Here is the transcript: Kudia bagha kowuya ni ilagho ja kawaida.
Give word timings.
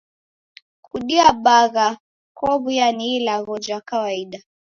Kudia 0.85 1.33
bagha 1.43 1.87
kowuya 2.37 2.87
ni 2.97 3.05
ilagho 3.15 3.55
ja 3.65 3.77
kawaida. 3.87 4.39